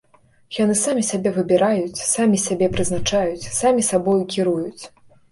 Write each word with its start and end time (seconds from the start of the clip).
Яны 0.59 0.75
самі 0.83 1.01
сябе 1.09 1.33
выбіраюць, 1.35 2.05
самі 2.13 2.39
сябе 2.45 2.69
прызначаюць, 2.77 3.49
самі 3.57 3.85
сабою 3.91 4.17
кіруюць. 4.33 4.83